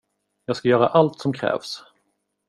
[0.45, 1.83] Jag ska göra allt som krävs.